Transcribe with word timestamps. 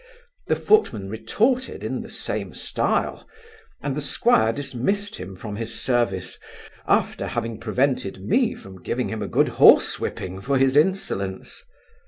The 0.47 0.55
footman 0.55 1.09
retorted 1.09 1.83
in 1.83 2.01
the 2.01 2.09
same 2.09 2.55
stile; 2.55 3.29
and 3.83 3.95
the 3.95 4.01
squire 4.01 4.51
dismissed 4.51 5.17
him 5.17 5.35
from 5.35 5.57
his 5.57 5.79
service, 5.79 6.39
after 6.87 7.27
having 7.27 7.59
prevented 7.59 8.19
me 8.19 8.55
from 8.55 8.81
giving 8.81 9.09
him 9.09 9.21
a 9.21 9.27
good 9.27 9.49
horse 9.61 9.99
whipping 9.99 10.41
for 10.41 10.57
his 10.57 10.75
insolence. 10.75 11.63